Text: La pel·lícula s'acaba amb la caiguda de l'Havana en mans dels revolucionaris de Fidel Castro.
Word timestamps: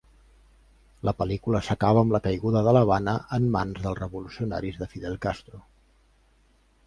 La 1.07 1.11
pel·lícula 1.19 1.59
s'acaba 1.67 2.01
amb 2.05 2.15
la 2.15 2.21
caiguda 2.29 2.63
de 2.67 2.73
l'Havana 2.77 3.13
en 3.39 3.45
mans 3.57 3.83
dels 3.83 4.01
revolucionaris 4.01 4.79
de 4.83 4.87
Fidel 4.95 5.19
Castro. 5.27 5.61